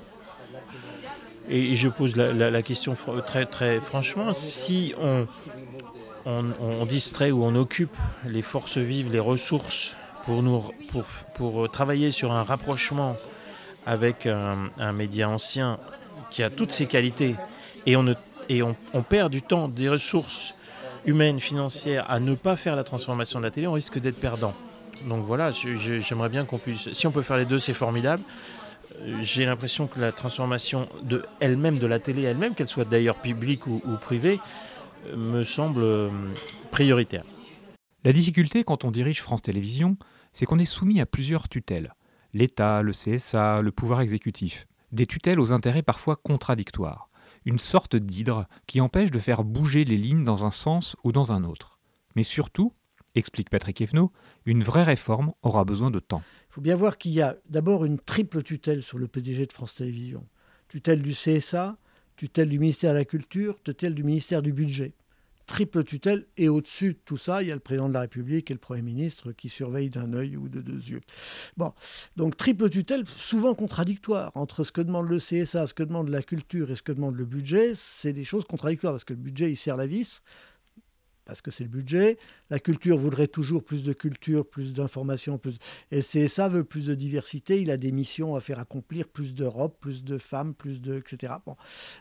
et 1.49 1.75
je 1.75 1.87
pose 1.87 2.15
la, 2.15 2.61
question 2.61 2.95
très, 3.25 3.47
très 3.47 3.79
franchement, 3.79 4.35
si 4.35 4.93
on, 6.27 6.85
distrait 6.85 7.31
ou 7.31 7.43
on 7.43 7.55
occupe 7.55 7.97
les 8.27 8.43
forces 8.43 8.77
vives, 8.77 9.11
les 9.11 9.19
ressources 9.19 9.97
pour, 10.25 10.43
nous, 10.43 10.63
pour 11.33 11.71
travailler 11.71 12.11
sur 12.11 12.31
un 12.31 12.43
rapprochement 12.43 13.17
avec 13.85 14.25
un, 14.25 14.93
média 14.93 15.29
ancien 15.29 15.79
qui 16.31 16.43
a 16.43 16.49
toutes 16.49 16.71
ses 16.71 16.85
qualités 16.85 17.35
et, 17.85 17.95
on, 17.95 19.03
perd 19.03 19.31
du 19.31 19.41
temps, 19.41 19.67
des 19.67 19.89
ressources 19.89 20.53
humaines, 21.05 21.39
financières 21.39 22.09
à 22.09 22.19
ne 22.19 22.35
pas 22.35 22.55
faire 22.55 22.75
la 22.75 22.83
transformation 22.83 23.39
de 23.39 23.45
la 23.45 23.51
télé, 23.51 23.67
on 23.67 23.73
risque 23.73 23.99
d'être 23.99 24.19
perdant. 24.19 24.53
Donc 25.07 25.23
voilà, 25.23 25.51
j'aimerais 25.51 26.29
bien 26.29 26.45
qu'on 26.45 26.57
puisse. 26.57 26.91
Si 26.93 27.07
on 27.07 27.11
peut 27.11 27.21
faire 27.21 27.37
les 27.37 27.45
deux, 27.45 27.59
c'est 27.59 27.73
formidable 27.73 28.21
j'ai 29.21 29.45
l'impression 29.45 29.87
que 29.87 29.99
la 29.99 30.11
transformation 30.11 30.87
de 31.03 31.23
elle-même, 31.39 31.79
de 31.79 31.87
la 31.87 31.99
télé 31.99 32.23
elle-même, 32.23 32.55
qu'elle 32.55 32.67
soit 32.67 32.85
d'ailleurs 32.85 33.15
publique 33.15 33.67
ou, 33.67 33.79
privée, 34.01 34.39
me 35.15 35.43
semble 35.43 35.81
euh, 35.81 36.09
prioritaire. 36.71 37.23
La 38.03 38.13
difficulté 38.13 38.63
quand 38.63 38.85
on 38.85 38.91
dirige 38.91 39.21
France 39.21 39.41
Télévisions, 39.41 39.97
c'est 40.33 40.45
qu'on 40.45 40.59
est 40.59 40.65
soumis 40.65 41.01
à 41.01 41.05
plusieurs 41.05 41.49
tutelles. 41.49 41.93
L'État, 42.33 42.81
le 42.81 42.91
CSA, 42.91 43.61
le 43.61 43.71
pouvoir 43.71 44.01
exécutif. 44.01 44.67
Des 44.91 45.05
tutelles 45.05 45.39
aux 45.39 45.51
intérêts 45.51 45.81
parfois 45.81 46.15
contradictoires. 46.15 47.07
Une 47.45 47.59
sorte 47.59 47.95
d'hydre 47.95 48.47
qui 48.67 48.81
empêche 48.81 49.11
de 49.11 49.19
faire 49.19 49.43
bouger 49.43 49.83
les 49.85 49.97
lignes 49.97 50.23
dans 50.23 50.45
un 50.45 50.51
sens 50.51 50.95
ou 51.03 51.11
dans 51.11 51.31
un 51.31 51.43
autre. 51.43 51.79
Mais 52.15 52.23
surtout, 52.23 52.73
explique 53.15 53.49
Patrick 53.49 53.81
Evenot, 53.81 54.11
une 54.45 54.63
vraie 54.63 54.83
réforme 54.83 55.33
aura 55.41 55.65
besoin 55.65 55.89
de 55.89 55.99
temps. 55.99 56.21
Il 56.49 56.53
faut 56.53 56.61
bien 56.61 56.75
voir 56.75 56.97
qu'il 56.97 57.11
y 57.11 57.21
a 57.21 57.37
d'abord 57.49 57.85
une 57.85 57.99
triple 57.99 58.43
tutelle 58.43 58.83
sur 58.83 58.97
le 58.97 59.07
PDG 59.07 59.45
de 59.45 59.53
France 59.53 59.75
Télévisions. 59.75 60.27
Tutelle 60.67 61.01
du 61.01 61.13
CSA, 61.13 61.77
tutelle 62.15 62.49
du 62.49 62.59
ministère 62.59 62.93
de 62.93 62.97
la 62.97 63.05
Culture, 63.05 63.61
tutelle 63.63 63.95
du 63.95 64.03
ministère 64.03 64.41
du 64.41 64.53
Budget. 64.53 64.93
Triple 65.49 65.83
tutelle, 65.83 66.27
et 66.37 66.47
au-dessus 66.47 66.93
de 66.93 66.99
tout 67.03 67.17
ça, 67.17 67.41
il 67.41 67.47
y 67.47 67.51
a 67.51 67.55
le 67.55 67.59
président 67.59 67.89
de 67.89 67.93
la 67.95 68.01
République 68.01 68.51
et 68.51 68.53
le 68.53 68.59
Premier 68.59 68.83
ministre 68.83 69.31
qui 69.31 69.49
surveillent 69.49 69.89
d'un 69.89 70.13
œil 70.13 70.37
ou 70.37 70.47
de 70.47 70.61
deux 70.61 70.77
yeux. 70.77 71.01
Bon, 71.57 71.73
donc 72.15 72.37
triple 72.37 72.69
tutelle, 72.69 73.03
souvent 73.07 73.55
contradictoire 73.55 74.31
entre 74.35 74.63
ce 74.63 74.71
que 74.71 74.81
demande 74.81 75.09
le 75.09 75.17
CSA, 75.17 75.65
ce 75.65 75.73
que 75.73 75.81
demande 75.81 76.09
la 76.09 76.21
culture 76.21 76.69
et 76.69 76.75
ce 76.75 76.83
que 76.83 76.91
demande 76.91 77.15
le 77.15 77.25
budget, 77.25 77.73
c'est 77.73 78.13
des 78.13 78.25
choses 78.25 78.45
contradictoires 78.45 78.93
parce 78.93 79.03
que 79.03 79.13
le 79.13 79.19
budget, 79.19 79.51
il 79.51 79.57
sert 79.57 79.75
la 79.75 79.87
vis, 79.87 80.21
parce 81.29 81.41
que 81.41 81.51
c'est 81.51 81.63
le 81.63 81.69
budget. 81.69 82.17
La 82.49 82.57
culture 82.57 82.97
voudrait 82.97 83.27
toujours 83.27 83.63
plus 83.63 83.83
de 83.83 83.93
culture, 83.93 84.47
plus 84.47 84.73
d'informations, 84.73 85.37
plus... 85.37 85.59
et 85.91 86.01
CSA 86.01 86.49
veut 86.49 86.63
plus 86.63 86.87
de 86.87 86.95
diversité. 86.95 87.61
Il 87.61 87.69
a 87.69 87.77
des 87.77 87.91
missions 87.91 88.35
à 88.35 88.39
faire 88.39 88.57
accomplir, 88.57 89.07
plus 89.07 89.35
d'Europe, 89.35 89.77
plus 89.79 90.03
de 90.03 90.17
femmes, 90.17 90.55
plus 90.55 90.81
de 90.81 90.97
etc. 90.97 91.33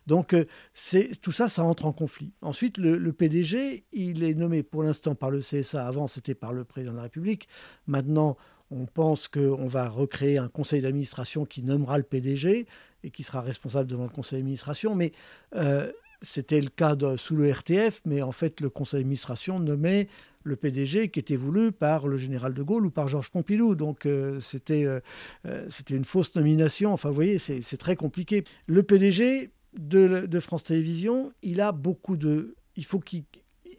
Donc 0.07 0.33
euh, 0.33 0.47
c'est 0.73 1.21
tout 1.21 1.33
ça, 1.33 1.51
ça 1.51 1.63
entre 1.63 1.85
en 1.85 1.93
conflit. 1.93 2.33
Ensuite, 2.41 2.79
le, 2.79 3.13
PDG, 3.13 3.85
il 3.93 4.23
est 4.23 4.35
nommé 4.35 4.63
pour 4.63 4.83
l'instant 4.83 5.15
par 5.15 5.31
le 5.31 5.41
CSA. 5.41 5.87
Avant, 5.87 6.07
c'était 6.07 6.35
par 6.35 6.55
le 6.55 6.65
président 6.65 6.93
de 6.93 6.97
la 6.97 7.03
République. 7.03 7.49
Maintenant, 7.87 8.39
on 8.71 8.87
pense 8.87 9.29
qu'on 9.29 9.67
va 9.67 9.91
recréer 9.91 10.39
un 10.39 10.49
conseil 10.49 10.81
d'administration 10.81 11.45
qui 11.45 11.63
nommera 11.63 11.99
le 11.99 12.05
PDG 12.05 12.67
et 13.05 13.11
qui 13.11 13.25
sera 13.25 13.43
responsable 13.43 13.91
devant 13.91 14.05
le 14.05 14.11
conseil 14.11 14.39
d'administration. 14.39 14.95
Mais 14.95 15.13
euh, 15.55 15.93
c'était 16.21 16.61
le 16.61 16.69
cas 16.69 16.97
sous 17.17 17.37
le 17.37 17.51
RTF, 17.51 18.01
mais 18.05 18.23
en 18.23 18.33
fait, 18.33 18.61
le 18.61 18.71
conseil 18.71 19.01
d'administration 19.01 19.61
nommait 19.61 20.09
le 20.49 20.57
PDG 20.57 21.11
qui 21.11 21.21
était 21.21 21.37
voulu 21.37 21.71
par 21.71 22.09
le 22.09 22.17
général 22.17 22.55
de 22.55 22.63
Gaulle 22.63 22.87
ou 22.87 22.91
par 22.91 23.07
Georges 23.07 23.31
Pompidou. 23.31 23.75
Donc 23.75 24.07
euh, 24.07 24.41
c'était, 24.41 24.85
euh, 24.85 25.01
euh, 25.47 25.67
c'était 25.71 25.95
une 25.95 26.05
fausse 26.05 26.35
nomination. 26.35 26.93
Enfin, 26.93 27.11
vous 27.11 27.15
voyez, 27.15 27.39
c'est, 27.39 27.77
très 27.77 27.95
compliqué. 27.97 28.45
Le 28.67 28.83
PDG, 28.83 29.51
de, 29.77 30.41
France 30.41 30.65
Télévisions, 30.65 31.33
il 31.43 31.61
a 31.61 31.73
beaucoup 31.73 32.17
de... 32.17 32.57
Il 32.77 32.85
faut 32.85 32.99
qu'il 33.01 33.25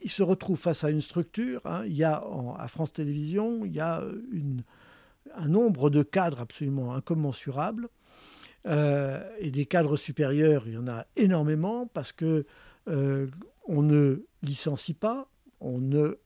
se 0.05 0.23
retrouve 0.23 0.59
face 0.59 0.83
à 0.83 0.91
une 0.91 1.01
structure. 1.01 1.61
Hein. 1.65 1.83
Il 1.85 1.95
y 1.95 2.03
a 2.03 2.23
à 2.57 2.67
France 2.67 2.93
Télévisions, 2.93 3.65
il 3.65 3.73
y 3.73 3.79
a 3.79 4.03
un 5.35 5.47
nombre 5.47 5.89
de 5.89 6.03
cadres 6.03 6.39
absolument 6.39 6.93
incommensurables. 6.93 7.89
Euh, 8.67 9.23
et 9.39 9.51
des 9.51 9.65
cadres 9.65 9.97
supérieurs, 9.97 10.63
il 10.67 10.73
y 10.73 10.77
en 10.77 10.87
a 10.87 11.05
énormément 11.15 11.87
parce 11.87 12.11
que 12.11 12.45
euh, 12.87 13.27
on 13.67 13.81
ne 13.81 14.25
licencie 14.41 14.93
pas, 14.93 15.29
on 15.59 15.79
ne 15.79 16.19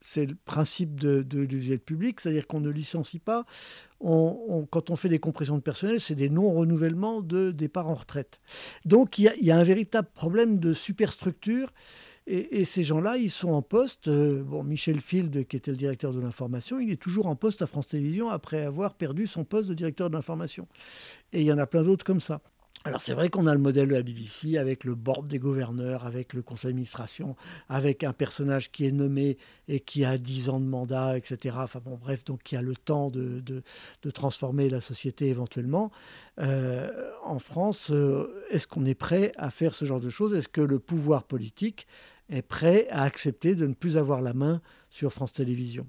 c'est 0.00 0.26
le 0.26 0.36
principe 0.36 1.00
de, 1.00 1.22
de, 1.22 1.76
public, 1.76 2.20
c'est-à-dire 2.20 2.46
qu'on 2.46 2.60
ne 2.60 2.70
licencie 2.70 3.18
pas. 3.18 3.44
quand 4.00 4.90
on 4.90 4.96
fait 4.96 5.08
des 5.08 5.18
compressions 5.18 5.56
de 5.56 5.62
personnel, 5.62 5.98
c'est 5.98 6.14
des 6.14 6.30
non-renouvellements 6.30 7.20
de 7.20 7.50
départ 7.50 7.88
en 7.88 7.96
retraite. 7.96 8.40
Donc 8.84 9.18
il 9.18 9.30
y, 9.40 9.50
a, 9.50 9.56
un 9.56 9.64
véritable 9.64 10.08
problème 10.14 10.60
de 10.60 10.72
superstructure 10.72 11.72
et, 12.28 12.64
ces 12.64 12.84
gens-là, 12.84 13.16
ils 13.16 13.30
sont 13.30 13.50
en 13.50 13.62
poste. 13.62 14.08
Euh, 14.08 14.42
bon, 14.42 14.62
Michel 14.62 15.00
Field, 15.00 15.46
qui 15.46 15.56
était 15.56 15.70
le 15.70 15.76
directeur 15.76 16.12
de 16.12 16.20
l'information, 16.20 16.78
il 16.78 16.90
est 16.90 17.00
toujours 17.00 17.26
en 17.26 17.36
poste 17.36 17.62
à 17.62 17.66
France 17.66 17.88
Télévisions 17.88 18.28
après 18.28 18.62
avoir 18.62 18.94
perdu 18.94 19.26
son 19.26 19.44
poste 19.44 19.68
de 19.68 19.74
directeur 19.74 20.10
de 20.10 20.14
l'information. 20.14 20.68
Et 21.32 21.40
il 21.40 21.46
y 21.46 21.52
en 21.52 21.58
a 21.58 21.66
plein 21.66 21.82
d'autres 21.82 22.04
comme 22.04 22.20
ça. 22.20 22.40
Alors 22.84 23.02
c'est 23.02 23.12
vrai 23.12 23.28
qu'on 23.28 23.46
a 23.46 23.54
le 23.54 23.60
modèle 23.60 23.88
de 23.88 23.94
la 23.94 24.02
BBC 24.02 24.56
avec 24.56 24.84
le 24.84 24.94
board 24.94 25.26
des 25.26 25.40
gouverneurs, 25.40 26.06
avec 26.06 26.32
le 26.32 26.42
conseil 26.42 26.70
d'administration, 26.70 27.34
avec 27.68 28.04
un 28.04 28.12
personnage 28.12 28.70
qui 28.70 28.86
est 28.86 28.92
nommé 28.92 29.36
et 29.66 29.80
qui 29.80 30.04
a 30.04 30.16
10 30.16 30.48
ans 30.48 30.60
de 30.60 30.64
mandat, 30.64 31.18
etc. 31.18 31.56
Enfin 31.58 31.80
bon, 31.84 31.98
bref, 32.00 32.24
donc 32.24 32.42
qui 32.44 32.56
a 32.56 32.62
le 32.62 32.76
temps 32.76 33.10
de, 33.10 33.40
de, 33.40 34.10
transformer 34.10 34.68
la 34.68 34.80
société 34.80 35.26
éventuellement. 35.26 35.90
Euh, 36.38 37.10
en 37.24 37.40
France, 37.40 37.90
euh, 37.90 38.44
est-ce 38.50 38.66
qu'on 38.66 38.84
est 38.84 38.94
prêt 38.94 39.32
à 39.36 39.50
faire 39.50 39.74
ce 39.74 39.84
genre 39.84 40.00
de 40.00 40.08
choses? 40.08 40.32
Est-ce 40.32 40.48
que 40.48 40.60
le 40.60 40.78
pouvoir 40.78 41.24
politique 41.24 41.86
est 42.28 42.42
prêt 42.42 42.86
à 42.90 43.02
accepter 43.02 43.54
de 43.54 43.66
ne 43.66 43.74
plus 43.74 43.96
avoir 43.96 44.20
la 44.20 44.34
main 44.34 44.60
sur 44.90 45.12
France 45.12 45.32
Télévisions. 45.32 45.86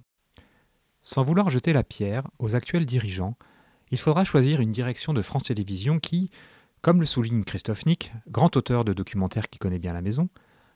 Sans 1.02 1.24
vouloir 1.24 1.50
jeter 1.50 1.74
la 1.74 1.84
pierre 1.84 2.28
aux 2.40 2.56
actuels 2.56 2.86
dirigeants, 2.86 3.36
il 3.92 3.98
faudra 3.98 4.24
choisir 4.24 4.62
une 4.62 4.72
direction 4.72 5.14
de 5.14 5.22
France 5.22 5.46
Télévisions 5.46 6.00
qui, 6.00 6.30
comme 6.82 7.00
le 7.00 7.06
souligne 7.06 7.44
Christophe 7.44 7.86
Nick, 7.86 8.12
grand 8.28 8.56
auteur 8.56 8.86
de 8.86 8.94
documentaires 8.94 9.50
qui 9.50 9.60
connaît 9.60 9.80
bien 9.80 9.94
la 9.94 10.02
maison, 10.02 10.30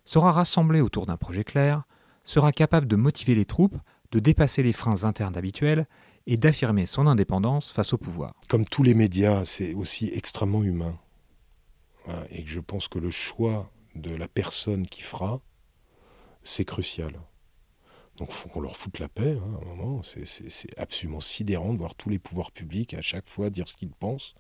sera 0.06 0.32
rassemblée 0.32 0.82
autour 0.82 1.06
d'un 1.06 1.18
projet 1.18 1.44
clair, 1.44 1.84
sera 2.24 2.52
capable 2.52 2.88
de 2.88 2.96
motiver 2.96 3.36
les 3.36 3.46
troupes, 3.46 3.78
de 4.12 4.20
dépasser 4.20 4.64
les 4.64 4.74
freins 4.74 5.04
internes 5.04 5.38
habituels 5.38 5.88
et 6.26 6.38
d'affirmer 6.38 6.86
son 6.86 7.08
indépendance 7.08 7.72
face 7.72 7.94
au 7.94 7.98
pouvoir. 7.98 8.34
Comme 8.50 8.66
tous 8.66 8.84
les 8.84 8.94
médias, 8.94 9.44
c'est 9.46 9.74
aussi 9.74 10.10
extrêmement 10.14 10.64
humain. 10.64 10.98
Et 12.30 12.46
je 12.46 12.60
pense 12.60 12.88
que 12.88 13.00
le 13.00 13.12
choix 13.12 13.72
de 13.96 14.14
la 14.14 14.28
personne 14.28 14.88
qui 14.88 15.02
fera 15.02 15.42
c'est 16.44 16.66
crucial. 16.66 17.14
Donc 18.18 18.30
il 18.30 18.36
faut 18.36 18.50
qu'on 18.50 18.62
leur 18.62 18.78
foute 18.78 19.00
la 19.00 19.08
paix 19.08 19.38
hein, 19.38 19.60
à 19.60 19.62
un 19.62 19.76
moment. 19.76 20.02
C'est 20.04 20.80
absolument 20.80 21.20
sidérant 21.20 21.74
de 21.74 21.80
voir 21.80 21.96
tous 21.96 22.10
les 22.10 22.20
pouvoirs 22.20 22.52
publics 22.52 22.94
à 22.94 23.02
chaque 23.02 23.28
fois 23.28 23.50
dire 23.50 23.68
ce 23.68 23.74
qu'ils 23.74 23.90
pensent, 23.90 24.36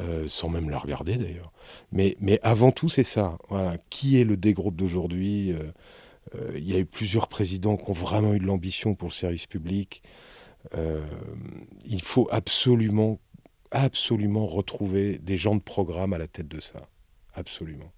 euh, 0.00 0.28
sans 0.28 0.48
même 0.48 0.68
la 0.68 0.78
regarder 0.78 1.16
d'ailleurs. 1.16 1.52
Mais, 1.92 2.16
avant 2.42 2.72
tout, 2.72 2.88
c'est 2.88 3.04
ça. 3.04 3.38
Voilà. 3.48 3.78
Qui 3.90 4.20
est 4.20 4.24
le 4.24 4.36
dégroupe 4.36 4.76
d'aujourd'hui 4.76 5.52
euh, 5.52 5.72
euh, 6.34 6.52
Il 6.56 6.68
y 6.68 6.74
a 6.74 6.78
eu 6.78 6.86
plusieurs 6.86 7.28
présidents 7.28 7.76
qui 7.76 7.90
ont 7.90 7.94
vraiment 7.94 8.34
eu 8.34 8.38
de 8.38 8.46
l'ambition 8.46 8.94
pour 8.94 9.08
le 9.08 9.14
service 9.14 9.46
public. 9.46 10.02
il 11.86 12.02
faut 12.02 12.28
absolument, 12.30 13.18
absolument 13.70 14.46
retrouver 14.46 15.18
des 15.18 15.36
gens 15.36 15.54
de 15.54 15.60
programme 15.60 16.12
à 16.12 16.18
la 16.18 16.28
tête 16.28 16.48
de 16.48 16.60
ça. 16.60 16.88
Absolument. 17.34 17.92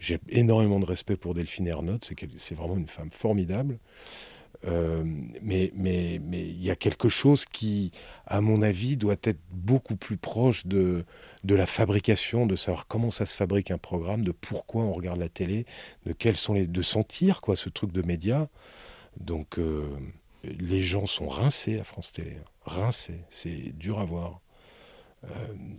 J'ai 0.00 0.18
énormément 0.30 0.80
de 0.80 0.86
respect 0.86 1.16
pour 1.16 1.34
Delphine 1.34 1.68
Ernotte, 1.68 2.10
c'est 2.36 2.54
vraiment 2.54 2.76
une 2.76 2.88
femme 2.88 3.10
formidable. 3.10 3.78
Euh, 4.66 5.04
mais 5.42 5.72
il 6.32 6.62
y 6.62 6.70
a 6.70 6.76
quelque 6.76 7.08
chose 7.08 7.44
qui, 7.46 7.92
à 8.26 8.40
mon 8.40 8.60
avis, 8.62 8.96
doit 8.96 9.16
être 9.22 9.40
beaucoup 9.50 9.96
plus 9.96 10.16
proche 10.16 10.66
de 10.66 11.04
de 11.44 11.54
la 11.54 11.64
fabrication, 11.64 12.46
de 12.46 12.56
savoir 12.56 12.86
comment 12.86 13.10
ça 13.10 13.24
se 13.24 13.34
fabrique 13.34 13.70
un 13.70 13.78
programme, 13.78 14.22
de 14.24 14.32
pourquoi 14.32 14.84
on 14.84 14.92
regarde 14.92 15.18
la 15.18 15.30
télé, 15.30 15.64
de 16.04 16.12
quels 16.12 16.36
sont 16.36 16.52
les 16.54 16.66
de 16.66 16.82
sentir 16.82 17.40
quoi 17.40 17.56
ce 17.56 17.70
truc 17.70 17.92
de 17.92 18.02
médias. 18.02 18.48
Donc 19.18 19.58
euh, 19.58 19.86
les 20.44 20.82
gens 20.82 21.06
sont 21.06 21.28
rincés 21.28 21.80
à 21.80 21.84
France 21.84 22.12
Télé, 22.12 22.32
hein. 22.38 22.44
rincés, 22.64 23.20
c'est 23.30 23.76
dur 23.76 23.98
à 23.98 24.04
voir. 24.04 24.40
Euh, 25.24 25.28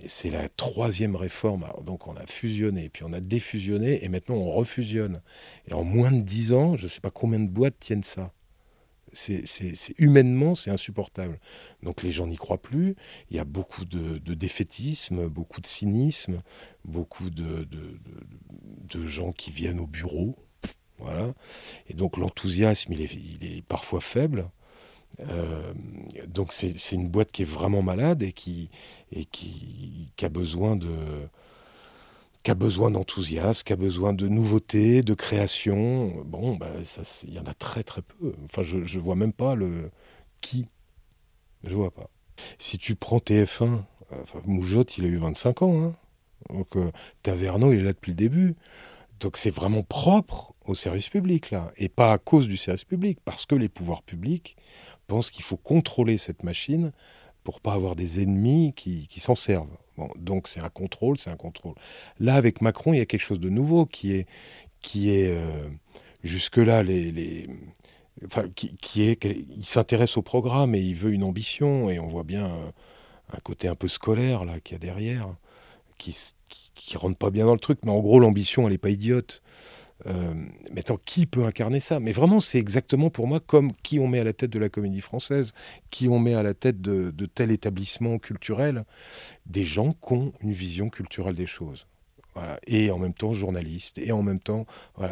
c'est 0.08 0.30
la 0.30 0.50
troisième 0.50 1.16
réforme. 1.16 1.66
donc 1.84 2.08
on 2.08 2.16
a 2.16 2.26
fusionné, 2.28 2.90
puis 2.90 3.04
on 3.04 3.14
a 3.14 3.20
défusionné, 3.20 4.04
et 4.04 4.10
maintenant 4.10 4.36
on 4.36 4.52
refusionne. 4.52 5.22
Et 5.68 5.74
en 5.74 5.84
moins 5.84 6.12
de 6.12 6.22
dix 6.22 6.54
ans, 6.54 6.76
je 6.78 6.84
ne 6.84 6.90
sais 6.90 7.02
pas 7.02 7.12
combien 7.12 7.40
de 7.40 7.50
boîtes 7.50 7.80
tiennent 7.80 8.04
ça. 8.04 8.32
C'est, 9.14 9.44
humainement, 9.98 10.56
c'est 10.56 10.72
insupportable. 10.72 11.40
Donc 11.84 12.02
les 12.02 12.14
gens 12.14 12.28
n'y 12.28 12.38
croient 12.38 12.62
plus. 12.62 12.96
Il 13.30 13.36
y 13.36 13.40
a 13.40 13.44
beaucoup 13.44 13.84
de, 13.84 14.20
défaitisme, 14.34 15.28
beaucoup 15.28 15.60
de 15.60 15.68
cynisme, 15.68 16.42
beaucoup 16.86 17.30
de, 17.30 17.68
gens 19.06 19.34
qui 19.34 19.52
viennent 19.52 19.82
au 19.82 19.88
bureau. 19.88 20.36
Voilà. 21.00 21.34
Et 21.90 21.94
donc 21.94 22.16
l'enthousiasme, 22.16 22.94
il 22.94 23.02
est 23.02 23.62
parfois 23.64 24.00
faible. 24.00 24.50
Euh, 25.20 25.74
donc 26.28 26.52
c'est 26.52 26.92
une 26.92 27.10
boîte 27.10 27.32
qui 27.32 27.44
est 27.44 27.46
vraiment 27.46 27.82
malade 27.82 28.24
et 28.24 28.32
qui, 28.32 28.70
et 29.12 29.26
qui, 29.26 30.12
a 30.22 30.30
besoin 30.30 30.76
de 30.76 30.90
qui 32.44 32.52
a 32.52 32.56
besoin 32.56 32.90
d'enthousiasme, 32.90 33.64
qui 33.64 33.74
a 33.74 33.76
besoin 33.76 34.14
de 34.14 34.28
nouveautés, 34.28 35.04
de 35.04 35.14
création. 35.14 36.24
Bon, 36.26 36.56
bah, 36.56 36.72
il 37.28 37.34
y 37.34 37.40
en 37.40 37.46
a 37.46 37.54
très 37.54 37.84
très 37.84 38.02
peu. 38.02 38.34
Enfin, 38.46 38.64
je 38.64 38.78
ne 38.78 39.02
vois 39.02 39.16
même 39.16 39.34
pas 39.34 39.56
le 39.56 39.92
qui. 40.42 40.68
Je 41.64 41.76
vois 41.76 41.92
pas. 41.92 42.10
Si 42.58 42.80
tu 42.80 42.96
prends 42.96 43.20
TF1, 43.20 43.84
enfin, 44.22 44.42
Moujotte, 44.46 44.98
il 44.98 45.06
a 45.06 45.08
eu 45.08 45.18
25 45.18 45.62
ans. 45.62 45.84
Hein. 45.84 45.96
Donc, 46.50 46.76
euh, 46.76 46.92
Taverneau, 47.24 47.74
il 47.74 47.80
est 47.80 47.84
là 47.84 47.94
depuis 47.94 48.12
le 48.12 48.18
début. 48.18 48.56
Donc, 49.20 49.38
c'est 49.38 49.52
vraiment 49.52 49.84
propre 49.84 50.54
au 50.66 50.74
service 50.74 51.10
public, 51.10 51.52
là. 51.52 51.72
Et 51.78 51.90
pas 51.90 52.12
à 52.12 52.18
cause 52.18 52.48
du 52.48 52.58
service 52.58 52.86
public, 52.86 53.20
parce 53.24 53.46
que 53.46 53.56
les 53.56 53.70
pouvoirs 53.70 54.02
publics 54.02 54.58
pense 55.12 55.30
qu'il 55.30 55.44
faut 55.44 55.58
contrôler 55.58 56.18
cette 56.18 56.42
machine 56.44 56.94
pour 57.44 57.60
pas 57.60 57.74
avoir 57.74 57.98
des 57.98 58.24
ennemis 58.24 58.72
qui, 58.74 59.20
s'en 59.20 59.36
servent. 59.36 59.76
Donc 60.16 60.48
c'est 60.48 60.62
un 60.62 60.70
contrôle, 60.70 61.18
c'est 61.18 61.30
un 61.30 61.36
contrôle. 61.36 61.76
Là, 62.22 62.36
avec 62.36 62.62
Macron, 62.62 62.94
il 62.94 63.00
y 63.00 63.02
a 63.02 63.06
quelque 63.06 63.20
chose 63.22 63.42
de 63.42 63.50
nouveau 63.50 63.86
qui 63.86 64.14
est, 64.14 64.26
qui 64.80 65.12
est 65.12 65.30
euh, 65.30 65.68
jusque-là 66.24 66.82
les, 66.84 67.46
enfin, 68.26 68.46
qui, 68.56 69.02
est, 69.02 69.26
il 69.26 69.66
s'intéresse 69.66 70.16
au 70.16 70.22
programme 70.22 70.76
et 70.76 70.80
il 70.80 70.96
veut 70.96 71.12
une 71.12 71.26
ambition 71.26 71.90
et 71.90 72.00
on 72.00 72.08
voit 72.08 72.24
bien 72.24 72.46
un, 72.46 73.40
côté 73.44 73.68
un 73.68 73.76
peu 73.76 73.90
scolaire 73.90 74.46
là 74.46 74.62
qu'il 74.62 74.76
y 74.76 74.78
a 74.78 74.80
derrière, 74.80 75.28
qui, 75.98 76.16
qui, 76.74 76.96
rentre 76.96 77.18
pas 77.18 77.32
bien 77.32 77.46
dans 77.46 77.54
le 77.54 77.60
truc, 77.60 77.80
mais 77.84 77.92
en 77.92 78.00
gros 78.00 78.22
l'ambition 78.22 78.66
elle 78.66 78.74
est 78.74 78.78
pas 78.78 78.92
idiote. 78.92 79.42
Euh, 80.08 80.34
maintenant, 80.74 80.98
qui 81.06 81.26
peut 81.26 81.46
incarner 81.46 81.80
ça? 81.80 82.00
Mais 82.00 82.12
vraiment, 82.12 82.40
c'est 82.40 82.58
exactement 82.58 83.10
pour 83.10 83.28
moi 83.28 83.40
comme 83.40 83.74
qui 83.84 84.00
on 84.00 84.08
met 84.08 84.20
à 84.20 84.24
la 84.24 84.34
tête 84.34 84.50
de 84.50 84.60
la 84.60 84.70
comédie 84.70 85.02
française, 85.02 85.54
qui 85.90 86.08
on 86.08 86.20
met 86.20 86.34
à 86.34 86.44
la 86.44 86.54
tête 86.54 86.82
de, 86.82 87.12
tel 87.26 87.52
établissement 87.52 88.18
culturel, 88.18 88.86
des 89.46 89.64
gens 89.64 89.94
qui 89.94 90.14
ont 90.14 90.34
une 90.42 90.54
vision 90.54 90.90
culturelle 90.90 91.36
des 91.36 91.46
choses. 91.46 91.88
Voilà. 92.34 92.60
Et 92.66 92.92
en 92.92 92.98
même 92.98 93.14
temps 93.14 93.34
journalistes, 93.34 93.98
et 93.98 94.12
en 94.12 94.24
même 94.24 94.40
temps... 94.40 94.66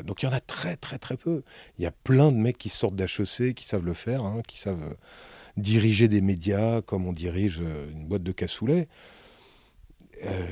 Donc 0.06 0.24
il 0.24 0.26
y 0.26 0.30
en 0.30 0.34
a 0.34 0.40
très 0.40 0.78
très 0.78 0.98
très 0.98 1.18
peu. 1.18 1.44
Il 1.78 1.84
y 1.84 1.86
a 1.86 1.92
plein 1.92 2.32
de 2.32 2.38
mecs 2.38 2.58
qui 2.58 2.70
sortent 2.70 2.96
d'HEC, 2.96 3.54
qui 3.56 3.66
savent 3.66 3.86
le 3.86 3.94
faire, 3.94 4.24
hein, 4.24 4.42
qui 4.48 4.58
savent 4.58 4.96
diriger 5.58 6.08
des 6.08 6.22
médias 6.22 6.82
comme 6.82 7.06
on 7.06 7.14
dirige 7.14 7.60
euh, 7.62 7.92
une 7.92 8.06
boîte 8.06 8.24
de 8.24 8.32
cassoulet. 8.32 8.88
Euh, 10.26 10.46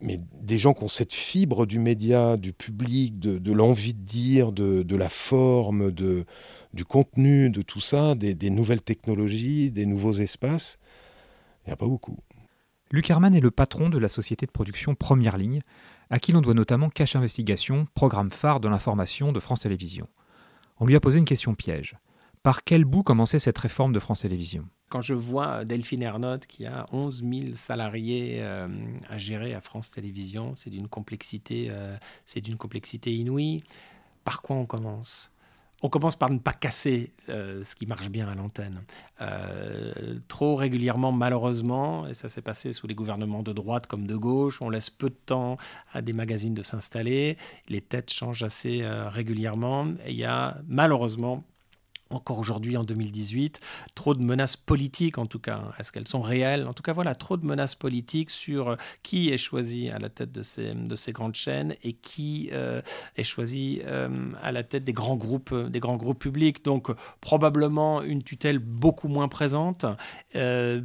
mais 0.00 0.20
des 0.40 0.58
gens 0.58 0.74
qui 0.74 0.84
ont 0.84 0.88
cette 0.88 1.12
fibre 1.12 1.66
du 1.66 1.78
média, 1.78 2.36
du 2.36 2.52
public, 2.52 3.18
de, 3.18 3.52
l'envie 3.52 3.94
de 3.94 4.02
dire, 4.02 4.52
de, 4.52 4.96
la 4.96 5.08
forme, 5.08 5.90
de, 5.90 6.26
du 6.74 6.84
contenu, 6.84 7.50
de 7.50 7.62
tout 7.62 7.80
ça, 7.80 8.14
des, 8.14 8.50
nouvelles 8.50 8.82
technologies, 8.82 9.70
des 9.70 9.86
nouveaux 9.86 10.12
espaces, 10.12 10.78
il 11.64 11.68
n'y 11.68 11.72
a 11.72 11.76
pas 11.76 11.86
beaucoup. 11.86 12.18
Luc 12.90 13.08
Herman 13.10 13.34
est 13.34 13.40
le 13.40 13.50
patron 13.50 13.88
de 13.88 13.98
la 13.98 14.08
société 14.08 14.46
de 14.46 14.50
production 14.50 14.94
Première 14.94 15.36
Ligne, 15.36 15.60
à 16.10 16.18
qui 16.18 16.32
l'on 16.32 16.40
doit 16.40 16.54
notamment 16.54 16.88
Cache 16.88 17.16
Investigation, 17.16 17.86
programme 17.94 18.30
phare 18.30 18.60
de 18.60 18.68
l'information 18.68 19.32
de 19.32 19.40
France 19.40 19.60
Télévisions. 19.60 20.08
On 20.80 20.86
lui 20.86 20.96
a 20.96 21.00
posé 21.00 21.18
une 21.18 21.24
question 21.24 21.54
piège. 21.54 21.96
Par 22.42 22.64
quel 22.64 22.84
bout 22.84 23.02
commençait 23.02 23.38
cette 23.38 23.58
réforme 23.58 23.92
de 23.92 24.00
France 24.00 24.22
Télévisions? 24.22 24.68
Quand 24.88 25.02
je 25.02 25.14
vois 25.14 25.64
Delphine 25.64 26.02
Ernotte 26.02 26.46
qui 26.46 26.66
a 26.66 26.86
11 26.92 27.22
000 27.22 27.54
salariés 27.54 28.38
euh, 28.40 28.68
à 29.08 29.18
gérer 29.18 29.54
à 29.54 29.60
France 29.60 29.90
Télévisions, 29.90 30.54
c'est 30.56 30.70
d'une 30.70 30.88
complexité, 30.88 31.68
euh, 31.70 31.96
complexité 32.58 33.14
inouïe. 33.14 33.62
Par 34.24 34.42
quoi 34.42 34.56
on 34.56 34.66
commence? 34.66 35.30
On 35.80 35.88
commence 35.88 36.16
par 36.16 36.28
ne 36.30 36.38
pas 36.38 36.52
casser 36.52 37.12
euh, 37.28 37.62
ce 37.62 37.76
qui 37.76 37.86
marche 37.86 38.08
bien 38.08 38.26
à 38.28 38.34
l'antenne. 38.34 38.82
trop 40.26 40.56
régulièrement, 40.56 41.12
malheureusement, 41.12 42.06
et 42.08 42.14
ça 42.14 42.28
s'est 42.28 42.42
passé 42.42 42.72
sous 42.72 42.88
les 42.88 42.96
gouvernements 42.96 43.44
de 43.44 43.52
droite 43.52 43.86
comme 43.86 44.06
de 44.06 44.16
gauche, 44.16 44.60
on 44.60 44.70
laisse 44.70 44.90
peu 44.90 45.08
de 45.08 45.18
temps 45.26 45.56
à 45.92 46.02
des 46.02 46.12
magazines 46.12 46.54
de 46.54 46.64
s'installer, 46.64 47.36
les 47.68 47.80
têtes 47.80 48.12
changent 48.12 48.42
assez 48.42 48.84
régulièrement, 48.84 49.86
et 50.04 50.10
il 50.10 50.16
y 50.16 50.24
a 50.24 50.58
malheureusement 50.66 51.44
encore 52.10 52.38
aujourd'hui 52.38 52.76
en 52.76 52.84
2018, 52.84 53.60
trop 53.94 54.14
de 54.14 54.22
menaces 54.22 54.56
politiques 54.56 55.18
en 55.18 55.26
tout 55.26 55.38
cas. 55.38 55.62
Est-ce 55.78 55.92
qu'elles 55.92 56.08
sont 56.08 56.20
réelles? 56.20 56.66
En 56.66 56.72
tout 56.72 56.82
cas, 56.82 56.92
voilà, 56.92 57.14
trop 57.14 57.36
de 57.36 57.44
menaces 57.44 57.74
politiques 57.74 58.30
sur 58.30 58.68
euh, 58.68 58.76
qui 59.02 59.30
est 59.30 59.38
choisi 59.38 59.90
à 59.90 59.98
la 59.98 60.08
tête 60.08 60.32
de 60.32 60.42
ces, 60.42 60.74
de 60.74 60.96
ces 60.96 61.12
grandes 61.12 61.34
chaînes 61.34 61.74
et 61.82 61.92
qui 61.92 62.50
euh, 62.52 62.80
est 63.16 63.24
choisi 63.24 63.80
euh, 63.86 64.30
à 64.42 64.52
la 64.52 64.62
tête 64.62 64.84
des 64.84 64.92
grands 64.92 65.16
groupes, 65.16 65.54
des 65.54 65.80
grands 65.80 65.96
groupes 65.96 66.18
publics. 66.18 66.64
Donc 66.64 66.90
probablement 67.20 68.02
une 68.02 68.22
tutelle 68.22 68.58
beaucoup 68.58 69.08
moins 69.08 69.28
présente, 69.28 69.84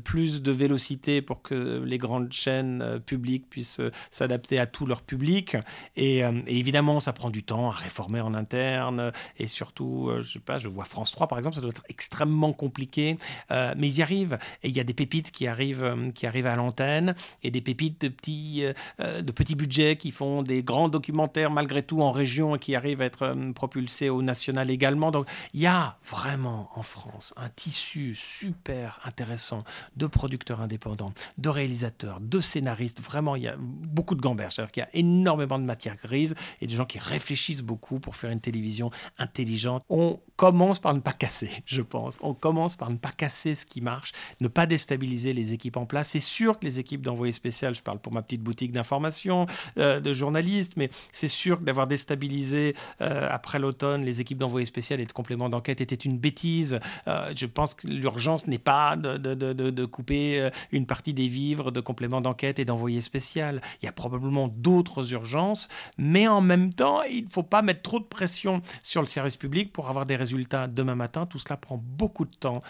plus 0.04 0.42
de 0.42 0.52
vélocité 0.52 1.22
pour 1.22 1.42
que 1.42 1.84
les 1.84 1.98
grandes 1.98 2.32
chaînes 2.34 3.00
publiques 3.06 3.50
puissent 3.50 3.82
s'adapter 4.12 4.60
à 4.60 4.66
tout 4.66 4.86
leur 4.86 5.02
public. 5.02 5.58
Et, 5.96 6.20
et, 6.20 6.24
évidemment, 6.48 7.00
ça 7.00 7.14
prend 7.14 7.30
du 7.30 7.44
temps 7.44 7.70
à 7.70 7.74
réformer 7.74 8.22
en 8.22 8.34
interne. 8.34 9.12
Et 9.38 9.48
surtout, 9.48 10.12
je 10.22 10.28
sais 10.28 10.40
pas, 10.40 10.60
je 10.60 10.68
vois 10.68 10.86
France 10.86 11.13
3, 11.14 11.28
par 11.28 11.38
exemple, 11.38 11.56
ça 11.56 11.62
doit 11.62 11.70
être 11.70 11.84
extrêmement 11.88 12.52
compliqué, 12.52 13.18
euh, 13.52 13.74
mais 13.78 13.88
ils 13.88 14.00
y 14.00 14.02
arrivent. 14.02 14.38
Et 14.64 14.70
il 14.70 14.76
y 14.76 14.80
a 14.80 14.84
des 14.84 14.94
pépites 14.94 15.32
qui 15.32 15.48
arrivent, 15.48 15.84
euh, 15.84 16.12
qui 16.12 16.28
arrivent 16.28 16.48
à 16.48 16.56
l'antenne, 16.56 17.16
et 17.44 17.52
des 17.52 17.62
pépites 17.62 18.02
de 18.02 18.10
petits, 18.10 18.64
euh, 19.00 19.22
de 19.22 19.32
petits 19.32 19.56
budgets 19.56 19.96
qui 19.96 20.12
font 20.12 20.44
des 20.44 20.64
grands 20.64 20.90
documentaires 20.90 21.52
malgré 21.52 21.84
tout 21.84 22.02
en 22.02 22.12
région 22.12 22.56
et 22.56 22.60
qui 22.60 22.76
arrivent 22.76 23.02
à 23.02 23.06
être 23.06 23.36
propulsés 23.54 24.10
au 24.10 24.22
national 24.22 24.70
également. 24.72 25.12
Donc 25.12 25.28
il 25.54 25.62
y 25.62 25.68
a 25.68 25.98
vraiment 26.04 26.70
en 26.76 26.84
France 26.84 27.34
un 27.38 27.50
tissu 27.50 28.16
super 28.16 29.00
intéressant 29.06 29.64
de 29.96 30.08
producteurs 30.08 30.62
indépendants, 30.62 31.14
de 31.38 31.50
réalisateurs, 31.50 32.20
de 32.20 32.40
scénaristes. 32.40 33.00
Vraiment, 33.00 33.36
il 33.36 33.44
y 33.44 33.48
a 33.48 33.56
beaucoup 33.58 34.16
de 34.16 34.22
gamberges. 34.22 34.56
C'est-à-dire 34.56 34.72
qu'il 34.72 34.82
y 34.82 34.86
a 34.86 34.90
énormément 34.94 35.60
de 35.60 35.66
matière 35.66 35.96
grise 35.98 36.36
et 36.62 36.68
des 36.68 36.76
gens 36.76 36.86
qui 36.86 37.00
réfléchissent 37.00 37.62
beaucoup 37.62 38.00
pour 38.00 38.16
faire 38.16 38.32
une 38.32 38.42
télévision 38.42 38.90
intelligente. 39.18 39.84
On 39.90 40.20
commence 40.36 40.80
par 40.80 40.94
ne 40.94 41.00
pas 41.04 41.14
casser, 41.14 41.50
je 41.66 41.82
pense. 41.82 42.18
On 42.22 42.34
commence 42.34 42.76
par 42.76 42.90
ne 42.90 42.98
pas 42.98 43.12
casser 43.12 43.56
ce 43.56 43.66
qui 43.66 43.82
marche, 43.82 44.14
ne 44.42 44.48
pas 44.48 44.66
déstabiliser 44.66 45.34
les 45.34 45.54
équipes 45.54 45.78
en 45.78 45.86
place. 45.86 46.10
C'est 46.10 46.20
sûr 46.20 46.58
que 46.60 46.66
les 46.66 46.80
équipes 46.80 47.02
d'envoyés 47.02 47.34
spécial, 47.34 47.76
je 47.76 47.82
parle 47.82 48.00
pour 48.00 48.14
ma 48.14 48.22
petite 48.22 48.42
boutique 48.42 48.72
d'information, 48.72 49.46
euh, 49.78 50.00
de 50.00 50.14
journalistes, 50.14 50.74
mais 50.78 50.90
c'est 51.12 51.28
sûr 51.28 51.60
que 51.60 51.64
d'avoir 51.64 51.88
déstabilisé 51.88 52.76
euh, 53.02 53.28
après 53.30 53.60
l'automne 53.60 54.04
les 54.04 54.22
équipes 54.22 54.38
d'envoyés 54.38 54.66
spécial 54.66 55.00
et 55.00 55.06
de 55.06 55.12
complément 55.12 55.50
d'enquête 55.50 55.82
était 55.82 55.96
une 55.96 56.18
bêtise. 56.18 56.80
Euh, 57.08 57.32
je 57.36 57.46
pense 57.46 57.74
que 57.74 57.88
l'urgence 57.88 58.48
n'est 58.48 58.58
pas 58.58 58.96
de, 58.96 59.18
de, 59.18 59.54
de, 59.54 59.86
couper 59.86 60.50
une 60.72 60.86
partie 60.86 61.14
des 61.14 61.28
vivres 61.28 61.72
de 61.72 61.82
complément 61.82 62.22
d'enquête 62.22 62.58
et 62.60 62.66
d'envoyés 62.66 63.02
spécial. 63.02 63.62
Il 63.82 63.86
y 63.86 63.90
a 63.90 63.92
probablement 63.92 64.48
d'autres 64.48 65.12
urgences, 65.12 65.68
mais 65.98 66.28
en 66.28 66.42
même 66.42 66.74
temps, 66.74 67.04
il 67.04 67.26
ne 67.26 67.30
faut 67.30 67.44
pas 67.44 67.62
mettre 67.62 67.82
trop 67.82 68.00
de 68.00 68.06
pression 68.06 68.62
sur 68.82 69.02
le 69.02 69.08
service 69.08 69.38
public 69.38 69.74
pour 69.74 69.90
avoir 69.90 70.06
des 70.06 70.16
résultats 70.16 70.68
demain 70.68 70.93
matin. 70.96 71.26
Tout 71.26 71.40
cela 71.40 71.58
prend 71.58 71.78
beaucoup 71.78 72.26
de 72.26 72.36
temps. 72.36 72.62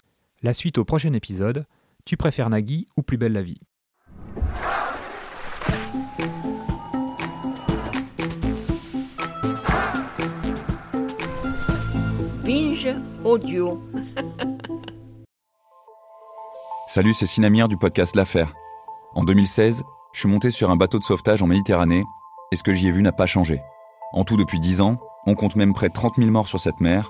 La 0.41 0.53
suite 0.53 0.77
au 0.77 0.85
prochain 0.85 1.13
épisode. 1.13 1.65
Tu 2.05 2.17
préfères 2.17 2.49
Nagui 2.49 2.87
ou 2.97 3.01
Plus 3.01 3.17
belle 3.17 3.33
la 3.33 3.43
vie? 3.43 3.59
Binge 12.43 12.89
audio. 13.23 13.81
Salut, 16.87 17.13
c'est 17.13 17.25
Sinamir 17.25 17.67
du 17.67 17.77
podcast 17.77 18.15
L'Affaire. 18.15 18.53
En 19.15 19.23
2016, 19.23 19.83
je 20.13 20.19
suis 20.19 20.29
monté 20.29 20.51
sur 20.51 20.69
un 20.69 20.75
bateau 20.75 20.99
de 20.99 21.03
sauvetage 21.03 21.41
en 21.41 21.47
Méditerranée 21.47 22.03
et 22.51 22.55
ce 22.55 22.63
que 22.63 22.73
j'y 22.73 22.87
ai 22.87 22.91
vu 22.91 23.01
n'a 23.01 23.11
pas 23.11 23.25
changé. 23.25 23.61
En 24.11 24.25
tout, 24.25 24.37
depuis 24.37 24.59
10 24.59 24.81
ans, 24.81 24.99
on 25.25 25.33
compte 25.35 25.55
même 25.55 25.73
près 25.73 25.87
de 25.87 25.93
30 25.93 26.17
000 26.17 26.29
morts 26.29 26.47
sur 26.47 26.59
cette 26.59 26.81
mer 26.81 27.09